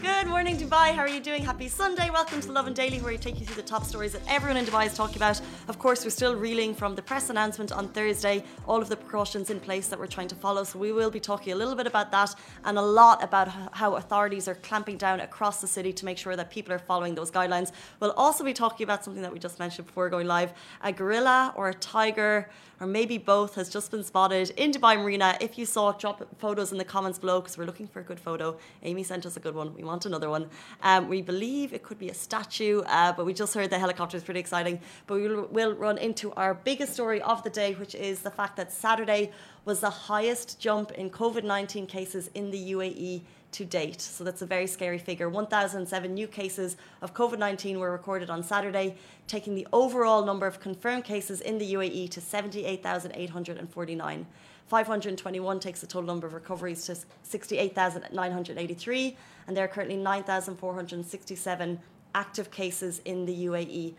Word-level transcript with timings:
Good 0.00 0.28
morning, 0.28 0.56
Dubai. 0.56 0.94
How 0.94 1.00
are 1.00 1.08
you 1.08 1.18
doing? 1.18 1.44
Happy 1.44 1.66
Sunday. 1.66 2.08
Welcome 2.08 2.40
to 2.40 2.52
Lovin 2.52 2.72
Daily, 2.72 3.00
where 3.00 3.10
we 3.10 3.18
take 3.18 3.40
you 3.40 3.46
through 3.46 3.60
the 3.60 3.68
top 3.68 3.84
stories 3.84 4.12
that 4.12 4.22
everyone 4.28 4.56
in 4.56 4.64
Dubai 4.64 4.86
is 4.86 4.94
talking 4.94 5.16
about. 5.16 5.40
Of 5.66 5.80
course, 5.80 6.04
we're 6.04 6.10
still 6.10 6.36
reeling 6.36 6.72
from 6.72 6.94
the 6.94 7.02
press 7.02 7.30
announcement 7.30 7.72
on 7.72 7.88
Thursday, 7.88 8.44
all 8.68 8.80
of 8.80 8.88
the 8.88 8.96
precautions 8.96 9.50
in 9.50 9.58
place 9.58 9.88
that 9.88 9.98
we're 9.98 10.06
trying 10.06 10.28
to 10.28 10.36
follow. 10.36 10.62
So, 10.62 10.78
we 10.78 10.92
will 10.92 11.10
be 11.10 11.18
talking 11.18 11.52
a 11.52 11.56
little 11.56 11.74
bit 11.74 11.88
about 11.88 12.12
that 12.12 12.32
and 12.64 12.78
a 12.78 12.82
lot 12.82 13.24
about 13.24 13.48
how 13.72 13.96
authorities 13.96 14.46
are 14.46 14.54
clamping 14.54 14.98
down 14.98 15.18
across 15.18 15.60
the 15.60 15.66
city 15.66 15.92
to 15.94 16.04
make 16.04 16.16
sure 16.16 16.36
that 16.36 16.48
people 16.48 16.72
are 16.72 16.78
following 16.78 17.16
those 17.16 17.32
guidelines. 17.32 17.72
We'll 17.98 18.12
also 18.12 18.44
be 18.44 18.52
talking 18.52 18.84
about 18.84 19.02
something 19.02 19.22
that 19.22 19.32
we 19.32 19.40
just 19.40 19.58
mentioned 19.58 19.88
before 19.88 20.08
going 20.10 20.28
live 20.28 20.52
a 20.80 20.92
gorilla 20.92 21.52
or 21.56 21.70
a 21.70 21.74
tiger 21.74 22.48
or 22.80 22.86
maybe 22.86 23.18
both 23.18 23.54
has 23.56 23.68
just 23.68 23.90
been 23.90 24.04
spotted 24.04 24.50
in 24.50 24.70
Dubai 24.70 24.96
Marina. 24.96 25.36
If 25.40 25.58
you 25.58 25.66
saw 25.66 25.90
it, 25.90 25.98
drop 25.98 26.24
photos 26.38 26.72
in 26.72 26.78
the 26.78 26.84
comments 26.84 27.18
below 27.18 27.40
because 27.40 27.58
we're 27.58 27.64
looking 27.64 27.88
for 27.88 28.00
a 28.00 28.04
good 28.04 28.20
photo. 28.20 28.56
Amy 28.82 29.02
sent 29.02 29.26
us 29.26 29.36
a 29.36 29.40
good 29.40 29.54
one. 29.54 29.74
We 29.74 29.82
want 29.88 30.06
another 30.06 30.30
one. 30.30 30.48
Um, 30.82 31.08
we 31.08 31.20
believe 31.22 31.72
it 31.72 31.82
could 31.82 31.98
be 31.98 32.10
a 32.10 32.14
statue, 32.14 32.82
uh, 32.82 33.12
but 33.16 33.26
we 33.26 33.32
just 33.32 33.52
heard 33.54 33.70
the 33.70 33.78
helicopter 33.78 34.16
is 34.16 34.22
pretty 34.22 34.40
exciting. 34.40 34.80
But 35.06 35.14
we 35.16 35.28
will 35.28 35.48
we'll 35.50 35.74
run 35.74 35.98
into 35.98 36.32
our 36.34 36.54
biggest 36.54 36.92
story 36.92 37.20
of 37.22 37.42
the 37.42 37.50
day, 37.50 37.74
which 37.74 37.94
is 37.94 38.20
the 38.20 38.30
fact 38.30 38.56
that 38.58 38.70
Saturday 38.70 39.32
was 39.64 39.80
the 39.80 39.90
highest 39.90 40.60
jump 40.60 40.92
in 40.92 41.10
COVID 41.10 41.44
19 41.44 41.86
cases 41.86 42.30
in 42.34 42.50
the 42.50 42.72
UAE 42.72 43.22
to 43.52 43.64
date. 43.64 44.00
So 44.00 44.24
that's 44.24 44.42
a 44.42 44.46
very 44.46 44.66
scary 44.66 44.98
figure. 44.98 45.28
1,007 45.28 46.12
new 46.12 46.26
cases 46.26 46.76
of 47.02 47.14
COVID 47.14 47.38
19 47.38 47.78
were 47.78 47.92
recorded 47.92 48.30
on 48.30 48.42
Saturday, 48.42 48.96
taking 49.26 49.54
the 49.54 49.66
overall 49.72 50.24
number 50.24 50.46
of 50.46 50.60
confirmed 50.60 51.04
cases 51.04 51.40
in 51.40 51.58
the 51.58 51.74
UAE 51.74 52.10
to 52.10 52.20
78,849. 52.20 54.26
521 54.66 55.60
takes 55.60 55.80
the 55.80 55.86
total 55.86 56.06
number 56.06 56.26
of 56.26 56.34
recoveries 56.34 56.84
to 56.84 56.94
68,983, 57.22 59.16
and 59.46 59.56
there 59.56 59.64
are 59.64 59.68
currently 59.68 59.96
9,467 59.96 61.80
active 62.14 62.50
cases 62.50 63.00
in 63.06 63.24
the 63.24 63.46
UAE. 63.46 63.94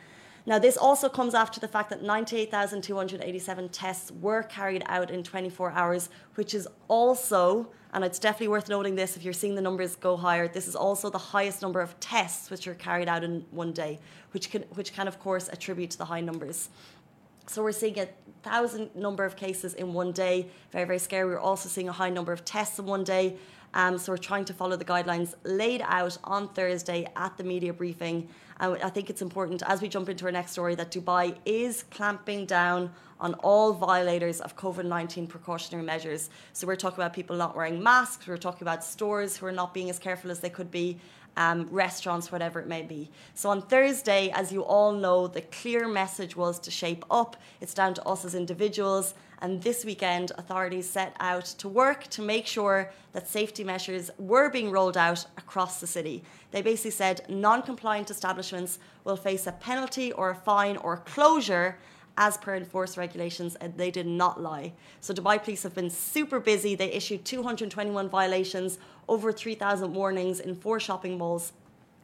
Now, 0.49 0.57
this 0.57 0.77
also 0.77 1.09
comes 1.09 1.35
after 1.35 1.59
the 1.59 1.67
fact 1.67 1.91
that 1.91 2.01
98,287 2.01 3.69
tests 3.69 4.11
were 4.11 4.41
carried 4.41 4.81
out 4.87 5.11
in 5.11 5.21
24 5.21 5.69
hours, 5.73 6.09
which 6.33 6.55
is 6.55 6.67
also, 6.87 7.69
and 7.93 8.03
it's 8.03 8.17
definitely 8.17 8.47
worth 8.47 8.67
noting 8.67 8.95
this 8.95 9.15
if 9.15 9.23
you're 9.23 9.31
seeing 9.31 9.53
the 9.53 9.61
numbers 9.61 9.95
go 9.95 10.17
higher, 10.17 10.47
this 10.47 10.67
is 10.67 10.75
also 10.75 11.11
the 11.11 11.19
highest 11.19 11.61
number 11.61 11.81
of 11.81 11.99
tests 11.99 12.49
which 12.49 12.67
are 12.67 12.73
carried 12.73 13.07
out 13.07 13.23
in 13.23 13.45
one 13.51 13.71
day, 13.71 13.99
which 14.31 14.49
can, 14.49 14.63
which 14.73 14.91
can 14.91 15.07
of 15.07 15.19
course 15.19 15.49
attribute 15.49 15.91
to 15.91 15.99
the 15.99 16.05
high 16.05 16.21
numbers. 16.21 16.69
So 17.45 17.61
we're 17.61 17.71
seeing 17.71 17.99
a 17.99 18.07
thousand 18.41 18.95
number 18.95 19.25
of 19.25 19.35
cases 19.35 19.75
in 19.75 19.93
one 19.93 20.11
day, 20.13 20.49
very, 20.71 20.85
very 20.85 20.99
scary. 20.99 21.29
We're 21.29 21.39
also 21.39 21.69
seeing 21.69 21.89
a 21.89 21.91
high 21.91 22.09
number 22.09 22.33
of 22.33 22.43
tests 22.43 22.79
in 22.79 22.87
one 22.87 23.03
day. 23.03 23.37
Um, 23.73 23.97
so 23.97 24.11
we're 24.11 24.17
trying 24.17 24.45
to 24.45 24.53
follow 24.53 24.75
the 24.75 24.85
guidelines 24.85 25.35
laid 25.43 25.81
out 25.85 26.17
on 26.23 26.49
Thursday 26.49 27.07
at 27.15 27.37
the 27.37 27.43
media 27.43 27.73
briefing. 27.73 28.27
And 28.59 28.77
I 28.83 28.89
think 28.89 29.09
it's 29.09 29.21
important 29.21 29.63
as 29.65 29.81
we 29.81 29.87
jump 29.87 30.09
into 30.09 30.25
our 30.25 30.31
next 30.31 30.51
story 30.51 30.75
that 30.75 30.91
Dubai 30.91 31.37
is 31.45 31.83
clamping 31.91 32.45
down 32.45 32.91
on 33.19 33.33
all 33.35 33.73
violators 33.73 34.39
of 34.41 34.55
COVID 34.55 34.85
19 34.85 35.27
precautionary 35.27 35.85
measures. 35.85 36.29
So 36.53 36.67
we're 36.67 36.75
talking 36.75 36.99
about 36.99 37.13
people 37.13 37.35
not 37.35 37.55
wearing 37.55 37.81
masks, 37.81 38.27
we're 38.27 38.37
talking 38.37 38.63
about 38.63 38.83
stores 38.83 39.37
who 39.37 39.45
are 39.45 39.51
not 39.51 39.73
being 39.73 39.89
as 39.89 39.99
careful 39.99 40.31
as 40.31 40.39
they 40.39 40.49
could 40.49 40.71
be. 40.71 40.99
Um, 41.45 41.59
restaurants, 41.71 42.33
whatever 42.33 42.59
it 42.59 42.67
may 42.67 42.81
be. 42.81 43.09
So 43.33 43.45
on 43.49 43.61
Thursday, 43.61 44.29
as 44.41 44.51
you 44.51 44.61
all 44.61 44.91
know, 44.91 45.19
the 45.27 45.43
clear 45.59 45.87
message 45.87 46.35
was 46.35 46.59
to 46.65 46.69
shape 46.69 47.05
up. 47.09 47.37
It's 47.61 47.73
down 47.73 47.93
to 47.93 48.03
us 48.03 48.25
as 48.25 48.35
individuals 48.35 49.13
and 49.41 49.61
this 49.63 49.85
weekend, 49.85 50.31
authorities 50.37 50.89
set 50.89 51.15
out 51.19 51.45
to 51.59 51.69
work 51.69 52.07
to 52.07 52.21
make 52.21 52.45
sure 52.45 52.91
that 53.13 53.27
safety 53.27 53.63
measures 53.63 54.11
were 54.17 54.49
being 54.49 54.69
rolled 54.69 54.97
out 54.97 55.25
across 55.37 55.79
the 55.79 55.87
city. 55.87 56.23
They 56.51 56.61
basically 56.61 56.91
said 56.91 57.21
non 57.29 57.61
compliant 57.61 58.11
establishments 58.11 58.79
will 59.05 59.15
face 59.15 59.47
a 59.47 59.53
penalty 59.53 60.11
or 60.11 60.31
a 60.31 60.35
fine 60.35 60.75
or 60.77 60.97
closure 60.97 61.77
as 62.17 62.35
per 62.35 62.53
enforced 62.53 62.97
regulations, 62.97 63.55
and 63.55 63.77
they 63.77 63.89
did 63.89 64.05
not 64.05 64.41
lie. 64.41 64.73
So, 64.99 65.13
Dubai 65.13 65.41
police 65.41 65.63
have 65.63 65.73
been 65.73 65.89
super 65.89 66.41
busy. 66.41 66.75
They 66.75 66.91
issued 66.91 67.23
221 67.23 68.09
violations, 68.09 68.77
over 69.09 69.31
3,000 69.31 69.93
warnings 69.93 70.39
in 70.39 70.55
four 70.55 70.79
shopping 70.79 71.17
malls 71.17 71.51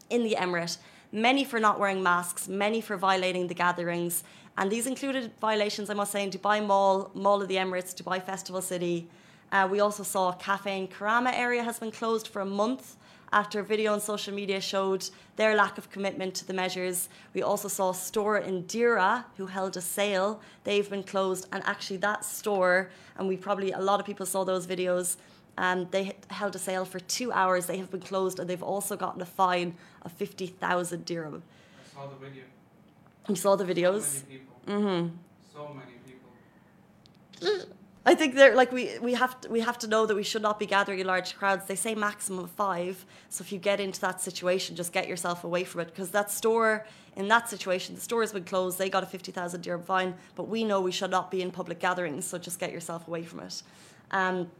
in 0.10 0.24
the 0.24 0.36
Emirate, 0.36 0.78
many 1.12 1.44
for 1.44 1.60
not 1.60 1.80
wearing 1.80 2.02
masks, 2.04 2.48
many 2.48 2.82
for 2.82 2.98
violating 2.98 3.48
the 3.48 3.54
gatherings. 3.54 4.24
And 4.58 4.72
these 4.72 4.88
included 4.88 5.32
violations, 5.40 5.90
I 5.90 5.94
must 5.94 6.12
say, 6.12 6.24
in 6.24 6.32
Dubai 6.32 6.66
Mall, 6.66 7.12
Mall 7.14 7.42
of 7.42 7.48
the 7.48 7.56
Emirates, 7.56 7.94
Dubai 7.94 8.22
Festival 8.22 8.62
City. 8.62 9.08
Uh, 9.52 9.68
we 9.70 9.80
also 9.80 10.04
saw 10.04 10.30
a 10.30 10.36
cafe 10.36 10.78
in 10.80 10.88
Karama 10.88 11.32
area 11.34 11.64
has 11.64 11.80
been 11.80 11.92
closed 11.92 12.28
for 12.28 12.42
a 12.42 12.46
month 12.46 12.98
after 13.32 13.62
video 13.62 13.92
on 13.94 14.00
social 14.00 14.34
media 14.34 14.62
showed 14.62 15.10
their 15.36 15.56
lack 15.56 15.78
of 15.78 15.92
commitment 15.92 16.34
to 16.36 16.46
the 16.48 16.54
measures. 16.54 17.10
We 17.34 17.42
also 17.42 17.68
saw 17.68 17.90
a 17.90 17.94
store 17.94 18.38
in 18.38 18.64
Deira 18.64 19.26
who 19.38 19.48
held 19.48 19.76
a 19.76 19.82
sale. 19.82 20.42
They've 20.64 20.90
been 20.90 21.04
closed, 21.04 21.48
and 21.52 21.62
actually, 21.66 21.98
that 21.98 22.24
store, 22.24 22.90
and 23.18 23.28
we 23.28 23.36
probably, 23.36 23.72
a 23.72 23.80
lot 23.80 24.00
of 24.00 24.06
people 24.06 24.26
saw 24.26 24.44
those 24.44 24.66
videos. 24.66 25.18
Um, 25.58 25.88
they 25.92 26.16
held 26.30 26.56
a 26.56 26.60
sale 26.60 26.86
for 26.86 27.00
two 27.00 27.32
hours. 27.32 27.66
They 27.66 27.78
have 27.78 27.90
been 27.90 28.02
closed, 28.02 28.40
and 28.40 28.50
they've 28.50 28.64
also 28.64 28.96
gotten 28.98 29.22
a 29.22 29.26
fine 29.26 29.76
of 30.02 30.12
50,000 30.12 31.06
dirham. 31.06 31.44
I 31.92 31.96
saw 31.96 32.08
the 32.08 32.16
video. 32.16 32.44
You 33.30 33.36
saw 33.36 33.56
the 33.56 33.66
videos? 33.66 34.02
So 34.02 34.24
many 34.26 34.38
people. 34.38 34.56
Mm-hmm. 34.68 35.16
So 35.54 35.74
many 35.74 35.98
people. 36.06 37.76
I 38.08 38.14
think 38.14 38.36
they're 38.36 38.56
like 38.56 38.72
we 38.72 39.00
we 39.00 39.16
have 39.16 39.42
to, 39.42 39.50
we 39.50 39.62
have 39.62 39.80
to 39.80 39.88
know 39.88 40.06
that 40.06 40.16
we 40.16 40.22
should 40.22 40.44
not 40.44 40.60
be 40.60 40.68
gathering 40.68 41.00
in 41.00 41.08
large 41.08 41.36
crowds. 41.36 41.66
They 41.66 41.76
say 41.76 41.96
maximum 41.96 42.44
of 42.44 42.52
five. 42.52 43.04
So 43.30 43.42
if 43.42 43.52
you 43.52 43.58
get 43.58 43.80
into 43.80 44.00
that 44.02 44.22
situation, 44.22 44.76
just 44.76 44.94
get 44.94 45.08
yourself 45.08 45.44
away 45.44 45.64
from 45.64 45.82
it 45.82 45.88
because 45.88 46.12
that 46.12 46.30
store 46.30 46.86
in 47.16 47.28
that 47.30 47.50
situation, 47.50 47.96
the 47.96 48.02
store 48.02 48.22
has 48.22 48.32
been 48.32 48.44
closed. 48.44 48.78
They 48.78 48.90
got 48.90 49.02
a 49.02 49.08
fifty 49.08 49.32
thousand 49.32 49.62
dirham 49.62 49.82
fine, 49.82 50.14
but 50.36 50.48
we 50.48 50.64
know 50.64 50.82
we 50.82 50.92
should 50.92 51.10
not 51.10 51.32
be 51.32 51.42
in 51.42 51.50
public 51.50 51.80
gatherings. 51.80 52.26
So 52.26 52.38
just 52.38 52.60
get 52.60 52.72
yourself 52.72 53.08
away 53.08 53.24
from 53.24 53.40
it. 53.40 53.64
Um, 54.12 54.52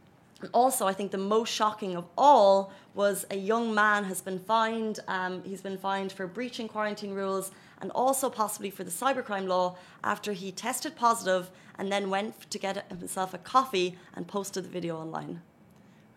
and 0.42 0.50
also, 0.52 0.86
I 0.86 0.92
think 0.92 1.12
the 1.12 1.18
most 1.18 1.50
shocking 1.50 1.96
of 1.96 2.04
all 2.16 2.70
was 2.94 3.24
a 3.30 3.36
young 3.36 3.74
man 3.74 4.04
has 4.04 4.20
been 4.20 4.38
fined. 4.38 5.00
Um, 5.08 5.42
he's 5.44 5.62
been 5.62 5.78
fined 5.78 6.12
for 6.12 6.26
breaching 6.26 6.68
quarantine 6.68 7.14
rules 7.14 7.50
and 7.80 7.90
also 7.92 8.28
possibly 8.28 8.68
for 8.68 8.84
the 8.84 8.90
cybercrime 8.90 9.46
law 9.46 9.76
after 10.04 10.32
he 10.34 10.52
tested 10.52 10.94
positive 10.94 11.50
and 11.78 11.90
then 11.90 12.10
went 12.10 12.50
to 12.50 12.58
get 12.58 12.86
himself 12.90 13.32
a 13.32 13.38
coffee 13.38 13.98
and 14.14 14.26
posted 14.28 14.64
the 14.64 14.68
video 14.68 14.98
online, 14.98 15.40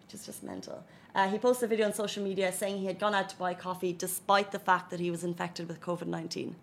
which 0.03 0.13
is 0.13 0.25
just 0.25 0.43
mental. 0.43 0.83
Uh, 1.15 1.29
he 1.29 1.37
posted 1.37 1.65
a 1.65 1.67
video 1.67 1.85
on 1.85 1.93
social 1.93 2.23
media 2.23 2.51
saying 2.51 2.77
he 2.77 2.85
had 2.85 2.99
gone 2.99 3.15
out 3.15 3.29
to 3.29 3.37
buy 3.37 3.53
coffee 3.53 3.93
despite 3.93 4.51
the 4.51 4.59
fact 4.59 4.89
that 4.89 4.99
he 4.99 5.09
was 5.09 5.23
infected 5.23 5.67
with 5.67 5.79
COVID 5.81 6.07
19. 6.07 6.55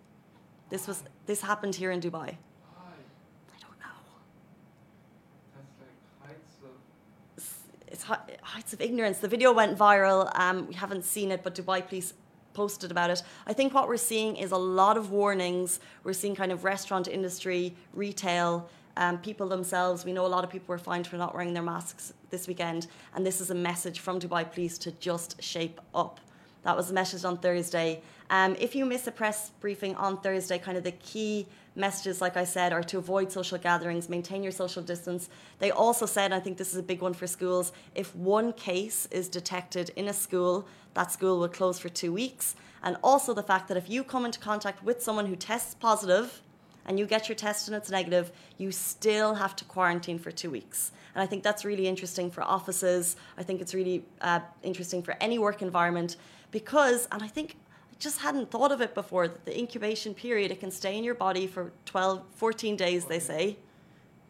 This, 0.68 0.86
was, 0.86 1.02
this 1.26 1.42
happened 1.42 1.74
here 1.74 1.90
in 1.90 2.00
Dubai. 2.00 2.10
Why? 2.12 2.92
I 3.52 3.58
don't 3.60 3.78
know. 3.78 3.98
That's 5.54 5.74
like 5.80 6.28
heights 6.28 6.56
of. 6.64 7.85
It's 7.96 8.04
heights 8.42 8.72
of 8.74 8.80
ignorance. 8.80 9.18
The 9.18 9.28
video 9.28 9.52
went 9.52 9.76
viral. 9.78 10.30
Um, 10.38 10.66
we 10.68 10.74
haven't 10.74 11.04
seen 11.04 11.30
it, 11.30 11.42
but 11.42 11.54
Dubai 11.54 11.86
police 11.86 12.12
posted 12.52 12.90
about 12.90 13.08
it. 13.10 13.22
I 13.46 13.54
think 13.54 13.72
what 13.72 13.88
we're 13.88 13.96
seeing 13.96 14.36
is 14.36 14.50
a 14.52 14.56
lot 14.56 14.96
of 14.98 15.10
warnings. 15.10 15.80
We're 16.04 16.12
seeing 16.12 16.34
kind 16.34 16.52
of 16.52 16.64
restaurant 16.64 17.08
industry, 17.08 17.74
retail, 17.94 18.68
um, 18.98 19.18
people 19.18 19.48
themselves. 19.48 20.04
We 20.04 20.12
know 20.12 20.26
a 20.26 20.32
lot 20.36 20.44
of 20.44 20.50
people 20.50 20.68
were 20.74 20.78
fined 20.78 21.06
for 21.06 21.16
not 21.16 21.34
wearing 21.34 21.54
their 21.54 21.62
masks 21.62 22.12
this 22.30 22.46
weekend, 22.46 22.86
and 23.14 23.24
this 23.24 23.40
is 23.40 23.50
a 23.50 23.54
message 23.54 24.00
from 24.00 24.20
Dubai 24.20 24.50
police 24.52 24.76
to 24.78 24.92
just 24.92 25.42
shape 25.42 25.80
up. 25.94 26.20
That 26.66 26.76
was 26.76 26.88
the 26.88 26.94
message 26.94 27.24
on 27.24 27.38
Thursday. 27.38 28.02
Um, 28.28 28.56
if 28.58 28.74
you 28.74 28.86
miss 28.86 29.06
a 29.06 29.12
press 29.12 29.52
briefing 29.60 29.94
on 29.94 30.20
Thursday, 30.20 30.58
kind 30.58 30.76
of 30.76 30.82
the 30.82 30.90
key 30.90 31.46
messages, 31.76 32.20
like 32.20 32.36
I 32.36 32.42
said, 32.42 32.72
are 32.72 32.82
to 32.82 32.98
avoid 32.98 33.30
social 33.30 33.56
gatherings, 33.56 34.08
maintain 34.08 34.42
your 34.42 34.50
social 34.50 34.82
distance. 34.82 35.28
They 35.60 35.70
also 35.70 36.06
said, 36.06 36.32
I 36.32 36.40
think 36.40 36.58
this 36.58 36.72
is 36.72 36.80
a 36.80 36.82
big 36.82 37.02
one 37.02 37.14
for 37.14 37.28
schools, 37.28 37.70
if 37.94 38.12
one 38.16 38.52
case 38.52 39.06
is 39.12 39.28
detected 39.28 39.92
in 39.94 40.08
a 40.08 40.12
school, 40.12 40.66
that 40.94 41.12
school 41.12 41.38
will 41.38 41.48
close 41.48 41.78
for 41.78 41.88
two 41.88 42.12
weeks. 42.12 42.56
And 42.82 42.96
also 43.00 43.32
the 43.32 43.44
fact 43.44 43.68
that 43.68 43.76
if 43.76 43.88
you 43.88 44.02
come 44.02 44.24
into 44.24 44.40
contact 44.40 44.82
with 44.82 45.00
someone 45.00 45.26
who 45.26 45.36
tests 45.36 45.74
positive, 45.74 46.42
and 46.86 46.98
you 46.98 47.06
get 47.06 47.28
your 47.28 47.36
test 47.36 47.68
and 47.68 47.76
it's 47.76 47.90
negative, 47.90 48.32
you 48.58 48.72
still 48.72 49.34
have 49.34 49.54
to 49.56 49.64
quarantine 49.64 50.18
for 50.18 50.30
two 50.30 50.50
weeks. 50.50 50.92
And 51.14 51.22
I 51.22 51.26
think 51.26 51.42
that's 51.42 51.64
really 51.64 51.86
interesting 51.86 52.30
for 52.30 52.42
offices. 52.42 53.16
I 53.36 53.42
think 53.42 53.60
it's 53.60 53.74
really 53.74 54.04
uh, 54.20 54.40
interesting 54.62 55.02
for 55.02 55.16
any 55.20 55.38
work 55.38 55.62
environment 55.62 56.16
because, 56.50 57.08
and 57.10 57.22
I 57.22 57.28
think 57.28 57.56
I 57.90 57.94
just 57.98 58.20
hadn't 58.20 58.50
thought 58.50 58.72
of 58.72 58.80
it 58.80 58.94
before, 58.94 59.28
that 59.28 59.44
the 59.44 59.58
incubation 59.58 60.14
period, 60.14 60.50
it 60.50 60.60
can 60.60 60.70
stay 60.70 60.96
in 60.96 61.04
your 61.04 61.14
body 61.14 61.46
for 61.46 61.72
12, 61.86 62.22
14 62.34 62.76
days, 62.76 63.04
they 63.04 63.18
say. 63.18 63.56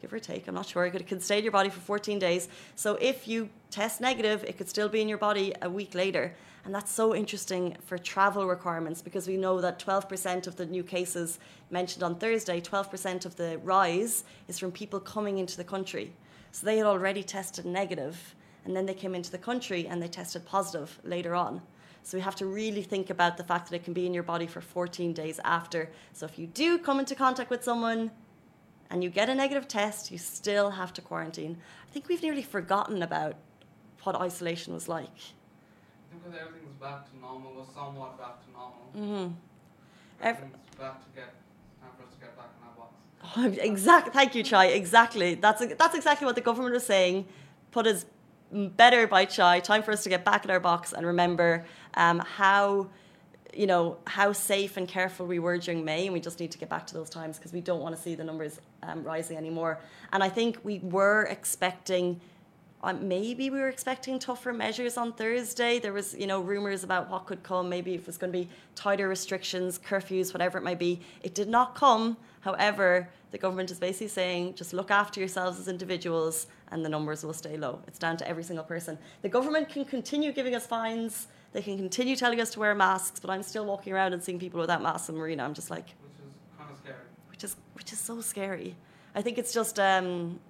Give 0.00 0.12
or 0.12 0.18
take, 0.18 0.46
I'm 0.46 0.54
not 0.54 0.66
sure. 0.66 0.84
It 0.84 1.06
can 1.06 1.20
stay 1.20 1.38
in 1.38 1.44
your 1.44 1.52
body 1.52 1.70
for 1.70 1.80
14 1.80 2.18
days. 2.18 2.48
So 2.74 2.96
if 3.00 3.26
you 3.26 3.48
test 3.70 4.00
negative, 4.00 4.44
it 4.44 4.58
could 4.58 4.68
still 4.68 4.88
be 4.88 5.00
in 5.00 5.08
your 5.08 5.18
body 5.18 5.54
a 5.62 5.70
week 5.70 5.94
later. 5.94 6.34
And 6.64 6.74
that's 6.74 6.92
so 6.92 7.14
interesting 7.14 7.76
for 7.86 7.96
travel 7.96 8.46
requirements 8.46 9.00
because 9.00 9.28
we 9.28 9.36
know 9.36 9.60
that 9.60 9.78
12% 9.78 10.46
of 10.46 10.56
the 10.56 10.66
new 10.66 10.82
cases 10.82 11.38
mentioned 11.70 12.02
on 12.02 12.16
Thursday, 12.16 12.60
12% 12.60 13.24
of 13.24 13.36
the 13.36 13.58
rise 13.62 14.24
is 14.48 14.58
from 14.58 14.72
people 14.72 15.00
coming 15.00 15.38
into 15.38 15.56
the 15.56 15.64
country. 15.64 16.12
So 16.52 16.66
they 16.66 16.76
had 16.78 16.86
already 16.86 17.22
tested 17.22 17.66
negative, 17.66 18.34
and 18.64 18.74
then 18.74 18.84
they 18.84 18.94
came 18.94 19.14
into 19.14 19.30
the 19.30 19.38
country 19.38 19.86
and 19.86 20.02
they 20.02 20.08
tested 20.08 20.44
positive 20.44 20.98
later 21.04 21.34
on. 21.34 21.62
So 22.02 22.16
we 22.16 22.22
have 22.22 22.36
to 22.36 22.46
really 22.46 22.82
think 22.82 23.10
about 23.10 23.36
the 23.36 23.44
fact 23.44 23.70
that 23.70 23.76
it 23.76 23.84
can 23.84 23.92
be 23.92 24.06
in 24.06 24.14
your 24.14 24.22
body 24.22 24.46
for 24.46 24.60
14 24.60 25.12
days 25.12 25.40
after. 25.44 25.90
So 26.12 26.26
if 26.26 26.38
you 26.38 26.46
do 26.46 26.78
come 26.78 26.98
into 26.98 27.14
contact 27.14 27.50
with 27.50 27.62
someone 27.62 28.10
and 28.90 29.02
you 29.02 29.10
get 29.10 29.28
a 29.28 29.34
negative 29.34 29.66
test, 29.68 30.10
you 30.10 30.18
still 30.18 30.70
have 30.70 30.92
to 30.94 31.02
quarantine. 31.02 31.56
I 31.88 31.92
think 31.92 32.08
we've 32.08 32.22
nearly 32.22 32.42
forgotten 32.42 33.02
about 33.02 33.36
what 34.02 34.16
isolation 34.16 34.74
was 34.74 34.88
like. 34.88 35.08
I 35.08 36.10
think 36.10 36.24
because 36.24 36.40
everything's 36.40 36.76
back 36.80 37.10
to 37.10 37.18
normal, 37.18 37.52
or 37.58 37.66
somewhat 37.74 38.18
back 38.18 38.44
to 38.44 38.50
normal. 38.52 38.86
Mm-hmm. 38.96 39.34
Ev- 40.22 40.36
Everything's 40.36 40.74
back 40.78 41.00
to 41.02 41.10
get, 41.14 41.34
time 41.80 41.90
for 41.96 42.04
us 42.04 42.14
to 42.14 42.20
get 42.20 42.36
back 42.36 42.50
in 42.60 42.68
our 42.68 42.74
box. 42.76 43.58
Oh, 43.60 43.64
exact. 43.70 44.12
Thank 44.12 44.34
you, 44.34 44.42
Chai. 44.42 44.66
Exactly. 44.66 45.34
That's 45.34 45.64
that's 45.76 45.94
exactly 45.94 46.26
what 46.26 46.34
the 46.34 46.40
government 46.40 46.74
was 46.74 46.86
saying. 46.86 47.26
Put 47.72 47.86
us 47.86 48.06
better 48.52 49.06
by 49.06 49.24
Chai. 49.24 49.60
Time 49.60 49.82
for 49.82 49.90
us 49.92 50.02
to 50.04 50.08
get 50.08 50.24
back 50.24 50.44
in 50.44 50.50
our 50.50 50.60
box 50.60 50.92
and 50.92 51.04
remember 51.04 51.66
um, 51.94 52.20
how 52.20 52.88
you 53.54 53.66
know 53.66 53.98
how 54.06 54.32
safe 54.32 54.76
and 54.76 54.88
careful 54.88 55.26
we 55.26 55.38
were 55.38 55.58
during 55.58 55.84
May, 55.84 56.06
and 56.06 56.12
we 56.12 56.20
just 56.20 56.40
need 56.40 56.50
to 56.52 56.58
get 56.58 56.68
back 56.68 56.86
to 56.88 56.94
those 56.94 57.10
times 57.10 57.38
because 57.38 57.52
we 57.52 57.60
don't 57.60 57.80
want 57.80 57.94
to 57.94 58.00
see 58.00 58.14
the 58.14 58.24
numbers 58.24 58.60
um, 58.82 59.02
rising 59.02 59.36
anymore. 59.36 59.78
And 60.12 60.22
I 60.22 60.28
think 60.28 60.58
we 60.62 60.80
were 60.80 61.24
expecting. 61.24 62.20
Uh, 62.82 62.92
maybe 62.92 63.50
we 63.50 63.58
were 63.58 63.70
expecting 63.70 64.18
tougher 64.18 64.52
measures 64.52 64.96
on 64.96 65.12
Thursday. 65.12 65.78
There 65.78 65.94
was, 65.94 66.14
you 66.14 66.26
know, 66.26 66.40
rumors 66.40 66.84
about 66.84 67.10
what 67.10 67.26
could 67.26 67.42
come. 67.42 67.68
Maybe 67.68 67.94
if 67.94 68.02
it 68.02 68.06
was 68.06 68.18
going 68.18 68.32
to 68.32 68.38
be 68.38 68.48
tighter 68.74 69.08
restrictions, 69.08 69.78
curfews, 69.78 70.32
whatever 70.32 70.58
it 70.58 70.62
might 70.62 70.78
be. 70.78 71.00
It 71.22 71.34
did 71.34 71.48
not 71.48 71.74
come. 71.74 72.16
However, 72.42 73.08
the 73.32 73.38
government 73.38 73.70
is 73.70 73.78
basically 73.78 74.08
saying 74.08 74.54
just 74.54 74.72
look 74.72 74.90
after 74.90 75.20
yourselves 75.20 75.58
as 75.58 75.68
individuals, 75.68 76.46
and 76.70 76.84
the 76.84 76.88
numbers 76.88 77.24
will 77.24 77.32
stay 77.32 77.56
low. 77.56 77.80
It's 77.88 77.98
down 77.98 78.18
to 78.18 78.28
every 78.28 78.44
single 78.44 78.64
person. 78.64 78.98
The 79.22 79.28
government 79.28 79.68
can 79.68 79.84
continue 79.84 80.30
giving 80.30 80.54
us 80.54 80.66
fines. 80.66 81.26
They 81.52 81.62
can 81.62 81.76
continue 81.78 82.16
telling 82.16 82.40
us 82.40 82.50
to 82.50 82.60
wear 82.60 82.74
masks, 82.74 83.18
but 83.20 83.30
I'm 83.30 83.42
still 83.42 83.64
walking 83.64 83.92
around 83.92 84.12
and 84.12 84.22
seeing 84.22 84.38
people 84.38 84.60
without 84.60 84.82
masks 84.82 85.08
in 85.08 85.16
Marina. 85.16 85.42
I'm 85.44 85.54
just 85.54 85.70
like, 85.70 85.88
Which 85.88 86.18
is 86.20 86.32
kind 86.58 86.70
of 86.70 86.76
scary. 86.76 86.96
which 87.30 87.44
is 87.44 87.56
which 87.74 87.92
is 87.92 87.98
so 87.98 88.20
scary. 88.20 88.76
I 89.14 89.22
think 89.22 89.38
it's 89.38 89.52
just 89.54 89.78
um, 89.80 90.40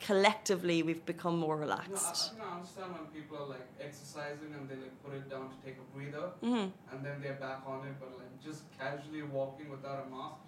collectively 0.00 0.82
we've 0.82 1.04
become 1.06 1.38
more 1.38 1.54
You 1.56 1.60
know, 1.66 1.72
I, 1.72 1.76
relaxed. 1.76 2.32
I, 2.42 2.56
understand 2.56 2.92
when 2.94 3.06
people 3.12 3.36
are 3.38 3.46
like 3.48 3.66
exercising 3.80 4.50
and 4.58 4.68
they 4.68 4.76
like 4.76 4.96
put 5.04 5.14
it 5.14 5.28
down 5.30 5.48
to 5.50 5.56
take 5.64 5.76
a 5.78 5.86
breather, 5.96 6.26
hmm 6.40 6.68
and 6.90 6.98
then 7.04 7.20
they're 7.22 7.34
back 7.48 7.62
on 7.66 7.86
it, 7.86 7.94
but 8.00 8.10
like 8.16 8.32
just 8.42 8.62
casually 8.78 9.22
walking 9.22 9.70
without 9.70 10.06
a 10.06 10.10
mask 10.10 10.42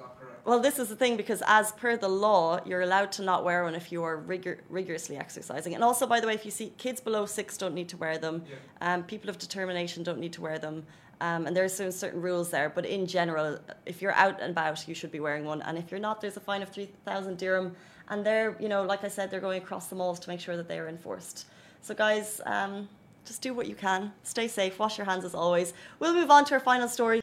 not 0.00 0.18
correct. 0.18 0.46
Well, 0.46 0.60
this 0.60 0.78
is 0.78 0.88
the 0.88 0.96
thing 0.96 1.16
because, 1.16 1.42
as 1.46 1.72
per 1.72 1.96
the 1.96 2.08
law, 2.08 2.60
you're 2.64 2.80
allowed 2.80 3.12
to 3.12 3.22
not 3.22 3.44
wear 3.44 3.62
one 3.64 3.74
if 3.74 3.92
you 3.92 4.02
are 4.02 4.16
rigor- 4.16 4.60
rigorously 4.68 5.16
exercising. 5.16 5.74
And 5.74 5.84
also, 5.84 6.06
by 6.06 6.18
the 6.20 6.26
way, 6.26 6.34
if 6.34 6.44
you 6.44 6.50
see 6.50 6.72
kids 6.78 7.00
below 7.00 7.26
six 7.26 7.56
don't 7.56 7.74
need 7.74 7.88
to 7.90 7.96
wear 7.96 8.18
them, 8.18 8.44
Yeah. 8.48 8.94
um, 8.94 9.04
people 9.04 9.28
of 9.30 9.38
determination 9.38 10.02
don't 10.02 10.18
need 10.18 10.32
to 10.34 10.40
wear 10.40 10.58
them. 10.58 10.86
Um, 11.20 11.46
and 11.46 11.54
there's 11.54 11.74
certain- 11.74 11.92
certain 11.92 12.22
rules 12.22 12.50
there. 12.50 12.70
But 12.70 12.86
in 12.86 13.06
general, 13.06 13.58
if 13.84 14.00
you're 14.00 14.14
out 14.14 14.40
and 14.40 14.52
about, 14.52 14.88
you 14.88 14.94
should 14.94 15.12
be 15.12 15.20
wearing 15.20 15.44
one. 15.44 15.60
And 15.62 15.76
if 15.76 15.90
you're 15.90 16.00
not, 16.00 16.22
there's 16.22 16.38
a 16.38 16.40
fine 16.40 16.62
of 16.62 16.70
3,000 16.70 17.36
dirham. 17.36 17.76
And 18.08 18.24
they're, 18.24 18.56
you 18.58 18.68
know, 18.68 18.82
like 18.82 19.04
I 19.04 19.08
said, 19.08 19.30
they're 19.30 19.40
going 19.40 19.62
across 19.62 19.88
the 19.88 19.94
malls 19.96 20.18
to 20.20 20.28
make 20.30 20.40
sure 20.40 20.56
that 20.56 20.66
they 20.66 20.78
are 20.78 20.88
enforced. 20.88 21.46
So, 21.82 21.94
guys, 21.94 22.40
um, 22.46 22.88
just 23.26 23.42
do 23.42 23.52
what 23.52 23.66
you 23.66 23.74
can. 23.74 24.12
Stay 24.22 24.48
safe. 24.48 24.78
Wash 24.78 24.96
your 24.96 25.04
hands 25.04 25.24
as 25.26 25.34
always. 25.34 25.74
We'll 25.98 26.14
move 26.14 26.30
on 26.30 26.46
to 26.46 26.54
our 26.54 26.60
final 26.60 26.88
story. 26.88 27.22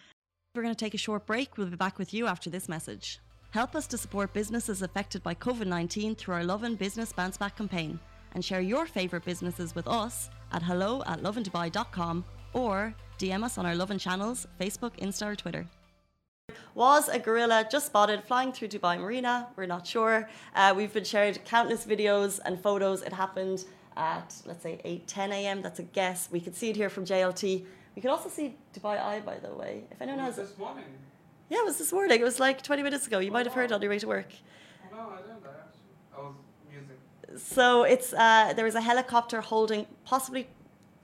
We're 0.57 0.63
going 0.63 0.73
to 0.73 0.85
take 0.85 0.95
a 0.95 0.97
short 0.97 1.27
break. 1.27 1.55
We'll 1.55 1.67
be 1.67 1.75
back 1.75 1.99
with 1.99 2.15
you 2.15 2.25
after 2.25 2.49
this 2.49 2.67
message. 2.67 3.19
Help 3.51 3.75
us 3.75 3.85
to 3.87 3.95
support 3.95 4.33
businesses 4.33 4.81
affected 4.81 5.21
by 5.21 5.35
COVID 5.35 5.67
19 5.67 6.15
through 6.15 6.33
our 6.33 6.43
Lovin 6.43 6.73
Business 6.73 7.13
Bounce 7.13 7.37
Back 7.37 7.57
campaign 7.57 7.99
and 8.33 8.43
share 8.43 8.59
your 8.59 8.87
favourite 8.87 9.23
businesses 9.23 9.75
with 9.75 9.87
us 9.87 10.31
at 10.51 10.63
hello 10.63 11.03
at 11.05 11.21
lovindubai.com 11.21 12.25
or 12.53 12.95
DM 13.19 13.43
us 13.43 13.59
on 13.59 13.67
our 13.67 13.75
Lovin 13.75 13.99
channels 13.99 14.47
Facebook, 14.59 14.97
Insta, 14.99 15.27
or 15.27 15.35
Twitter. 15.35 15.67
Was 16.73 17.07
a 17.07 17.19
gorilla 17.19 17.67
just 17.69 17.85
spotted 17.85 18.23
flying 18.23 18.51
through 18.51 18.69
Dubai 18.69 18.99
Marina? 18.99 19.49
We're 19.55 19.67
not 19.67 19.85
sure. 19.85 20.27
Uh, 20.55 20.73
we've 20.75 20.91
been 20.91 21.03
shared 21.03 21.45
countless 21.45 21.85
videos 21.85 22.39
and 22.43 22.59
photos. 22.59 23.03
It 23.03 23.13
happened 23.13 23.65
at, 23.95 24.33
let's 24.47 24.63
say, 24.63 24.81
8 24.83 25.07
10 25.07 25.31
a.m. 25.33 25.61
That's 25.61 25.77
a 25.77 25.83
guess. 25.83 26.29
We 26.31 26.39
could 26.39 26.55
see 26.55 26.71
it 26.71 26.75
here 26.75 26.89
from 26.89 27.05
JLT. 27.05 27.63
We 27.97 28.01
can 28.01 28.11
also 28.11 28.29
see 28.29 28.55
Dubai 28.75 29.03
Eye, 29.03 29.21
by 29.21 29.39
the 29.39 29.51
way. 29.55 29.85
If 29.89 29.99
anyone 30.03 30.19
It 30.19 30.25
has 30.25 30.35
this 30.35 30.55
morning. 30.55 30.83
yeah, 31.49 31.57
it 31.57 31.65
was 31.65 31.79
this 31.79 31.91
morning. 31.91 32.19
It 32.21 32.23
was 32.23 32.39
like 32.39 32.61
20 32.61 32.83
minutes 32.83 33.07
ago. 33.07 33.17
You 33.17 33.31
might 33.31 33.47
have 33.47 33.55
heard 33.55 33.71
on 33.71 33.81
your 33.81 33.89
way 33.89 33.97
to 33.97 34.05
work. 34.05 34.31
Oh, 34.93 34.95
no, 34.95 35.13
I 35.15 35.17
didn't. 35.17 35.43
I 36.15 36.21
was. 36.21 37.41
So 37.41 37.85
it's 37.85 38.13
uh, 38.13 38.53
there 38.55 38.65
was 38.65 38.75
a 38.75 38.81
helicopter 38.81 39.41
holding 39.41 39.87
possibly 40.05 40.47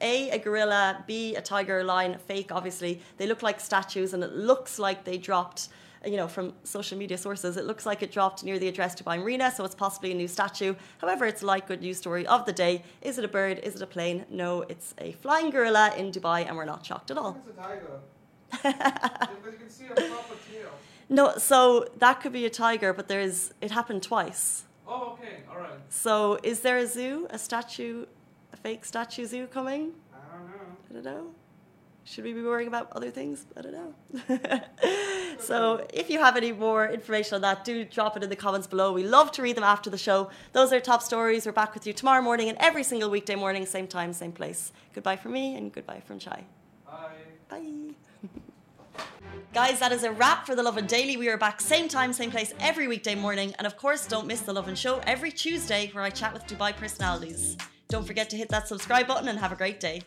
a 0.01 0.29
a 0.29 0.37
gorilla, 0.37 1.03
b 1.07 1.35
a 1.35 1.41
tiger, 1.41 1.79
a 1.79 1.83
lion, 1.83 2.15
fake. 2.27 2.51
Obviously, 2.51 3.01
they 3.17 3.25
look 3.25 3.41
like 3.41 3.59
statues, 3.59 4.13
and 4.13 4.23
it 4.23 4.33
looks 4.33 4.77
like 4.77 5.03
they 5.03 5.17
dropped. 5.17 5.69
You 6.05 6.17
know, 6.17 6.27
from 6.27 6.53
social 6.63 6.97
media 6.97 7.17
sources, 7.17 7.55
it 7.55 7.65
looks 7.65 7.85
like 7.85 8.03
it 8.03 8.11
dropped 8.11 8.43
near 8.43 8.59
the 8.59 8.67
address 8.67 8.93
Dubai 8.93 9.17
Marina, 9.17 9.49
so 9.51 9.63
it's 9.63 9.75
possibly 9.75 10.11
a 10.11 10.13
new 10.13 10.27
statue. 10.27 10.75
However, 10.97 11.25
it's 11.25 11.41
a 11.41 11.45
light 11.45 11.65
good 11.65 11.81
news 11.81 11.97
story 11.97 12.27
of 12.27 12.45
the 12.45 12.51
day. 12.51 12.83
Is 13.01 13.17
it 13.17 13.23
a 13.23 13.29
bird? 13.29 13.59
Is 13.59 13.75
it 13.77 13.81
a 13.81 13.87
plane? 13.87 14.25
No, 14.29 14.63
it's 14.63 14.93
a 14.97 15.13
flying 15.13 15.49
gorilla 15.49 15.93
in 15.95 16.11
Dubai, 16.11 16.45
and 16.45 16.57
we're 16.57 16.65
not 16.65 16.85
shocked 16.85 17.09
at 17.11 17.17
all. 17.17 17.41
it's 17.47 17.57
a 17.57 17.61
tiger. 17.61 17.99
Because 18.63 19.53
you 19.53 19.59
can 19.59 19.69
see 19.69 19.85
a 19.85 19.95
proper 19.95 20.35
tail. 20.51 20.69
No, 21.09 21.37
so 21.37 21.87
that 21.97 22.21
could 22.21 22.33
be 22.33 22.45
a 22.45 22.49
tiger, 22.49 22.91
but 22.93 23.07
there's 23.07 23.53
it 23.61 23.71
happened 23.71 24.03
twice. 24.03 24.63
Oh, 24.87 25.13
okay, 25.13 25.43
alright. 25.49 25.79
So, 25.89 26.39
is 26.43 26.59
there 26.61 26.77
a 26.77 26.87
zoo, 26.87 27.27
a 27.29 27.39
statue, 27.39 28.05
a 28.51 28.57
fake 28.57 28.83
statue 28.85 29.25
zoo 29.25 29.47
coming? 29.47 29.93
I 30.13 30.17
don't 30.35 30.47
know. 30.47 30.65
I 30.89 30.93
don't 30.93 31.05
know. 31.05 31.27
Should 32.05 32.25
we 32.25 32.33
be 32.33 32.41
worrying 32.43 32.67
about 32.67 32.91
other 32.91 33.09
things? 33.09 33.45
I 33.55 33.61
don't 33.61 33.73
know. 33.73 34.59
so, 35.39 35.87
if 35.93 36.09
you 36.09 36.19
have 36.19 36.35
any 36.35 36.51
more 36.51 36.89
information 36.89 37.35
on 37.35 37.41
that, 37.41 37.63
do 37.63 37.85
drop 37.85 38.17
it 38.17 38.23
in 38.23 38.29
the 38.29 38.35
comments 38.35 38.67
below. 38.67 38.91
We 38.91 39.03
love 39.03 39.31
to 39.33 39.41
read 39.41 39.55
them 39.55 39.63
after 39.63 39.89
the 39.89 39.97
show. 39.97 40.29
Those 40.51 40.73
are 40.73 40.81
top 40.81 41.01
stories. 41.01 41.45
We're 41.45 41.53
back 41.53 41.73
with 41.73 41.87
you 41.87 41.93
tomorrow 41.93 42.21
morning 42.21 42.49
and 42.49 42.57
every 42.59 42.83
single 42.83 43.09
weekday 43.09 43.35
morning, 43.35 43.65
same 43.65 43.87
time, 43.87 44.11
same 44.11 44.33
place. 44.33 44.73
Goodbye 44.93 45.15
from 45.15 45.31
me 45.31 45.55
and 45.55 45.71
goodbye 45.71 46.01
from 46.05 46.19
Chai. 46.19 46.43
Bye. 46.85 47.07
Bye. 47.49 47.95
Guys, 49.53 49.79
that 49.79 49.93
is 49.93 50.03
a 50.03 50.11
wrap 50.11 50.45
for 50.45 50.55
The 50.55 50.63
Lovin 50.63 50.87
Daily. 50.87 51.15
We 51.15 51.29
are 51.29 51.37
back 51.37 51.61
same 51.61 51.87
time, 51.87 52.11
same 52.11 52.31
place 52.31 52.53
every 52.59 52.87
weekday 52.89 53.15
morning. 53.15 53.55
And 53.57 53.65
of 53.65 53.77
course, 53.77 54.05
don't 54.07 54.27
miss 54.27 54.41
The 54.41 54.53
Lovin 54.53 54.75
Show 54.75 54.99
every 55.07 55.31
Tuesday 55.31 55.89
where 55.93 56.03
I 56.03 56.09
chat 56.09 56.33
with 56.33 56.45
Dubai 56.47 56.75
personalities. 56.75 57.55
Don't 57.87 58.05
forget 58.05 58.29
to 58.31 58.35
hit 58.35 58.49
that 58.49 58.67
subscribe 58.67 59.07
button 59.07 59.29
and 59.29 59.39
have 59.39 59.53
a 59.53 59.55
great 59.55 59.79
day. 59.79 60.01